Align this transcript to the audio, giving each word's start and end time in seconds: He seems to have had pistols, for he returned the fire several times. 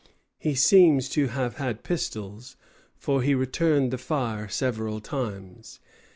He 0.39 0.55
seems 0.55 1.07
to 1.09 1.27
have 1.27 1.57
had 1.57 1.83
pistols, 1.83 2.55
for 2.97 3.21
he 3.21 3.35
returned 3.35 3.91
the 3.91 3.99
fire 3.99 4.47
several 4.49 4.99
times. 4.99 5.79